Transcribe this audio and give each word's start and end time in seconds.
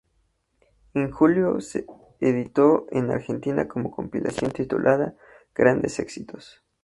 En 0.95 1.11
julio 1.11 1.61
se 1.61 1.85
editó 2.21 2.87
en 2.89 3.11
Argentina 3.11 3.67
una 3.75 3.91
compilación 3.91 4.49
titulada 4.49 5.13
"Grandes 5.53 5.99
Éxitos". 5.99 6.63